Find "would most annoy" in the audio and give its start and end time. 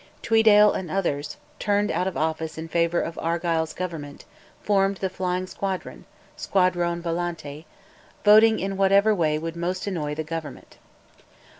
9.37-10.15